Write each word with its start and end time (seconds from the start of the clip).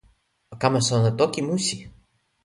o 0.53 0.55
kama 0.61 0.81
sona 0.81 1.11
toki 1.17 1.41
musi 1.47 1.75